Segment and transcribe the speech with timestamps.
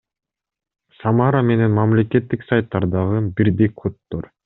[1.01, 4.33] Самара менен мамлекеттик сайттардагы бирдей коддор